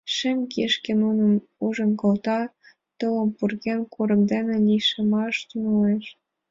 [0.15, 1.33] Шем кишке нуным
[1.65, 2.39] ужын колта,
[2.97, 6.05] тулым пӱрген, курык деке лишемаш тӱҥалеш.